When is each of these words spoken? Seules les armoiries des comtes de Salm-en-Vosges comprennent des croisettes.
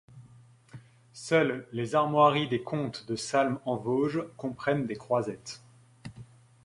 Seules 1.13 1.67
les 1.71 1.93
armoiries 1.93 2.47
des 2.47 2.63
comtes 2.63 3.05
de 3.05 3.15
Salm-en-Vosges 3.15 4.23
comprennent 4.35 4.87
des 4.87 4.95
croisettes. 4.95 5.61